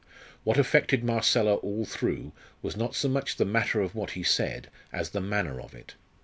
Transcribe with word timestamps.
What 0.43 0.57
affected 0.57 1.03
Marcella 1.03 1.57
all 1.57 1.85
through 1.85 2.31
was 2.63 2.75
not 2.75 2.95
so 2.95 3.07
much 3.07 3.35
the 3.35 3.45
matter 3.45 3.81
of 3.81 3.93
what 3.93 4.13
he 4.17 4.23
said, 4.23 4.71
as 4.91 5.11
the 5.11 5.21
manner 5.21 5.61
of 5.61 5.75
it. 5.75 5.93